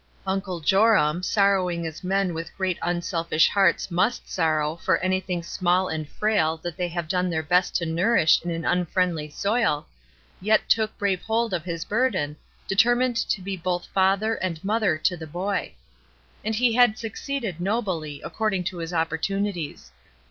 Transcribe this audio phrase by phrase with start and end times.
[0.25, 5.89] Uncle Joram, sorrowing as men with great un selfish hearts must sorrow for anything small
[5.89, 9.85] and fraU that they have done their best to nourish in an unfriendly soil,
[10.41, 12.35] yet took brave hold of his burden,
[12.67, 15.71] determined to be both father and mother to the boy.
[16.43, 19.91] And he had succeeded nobly, according to his opportunities.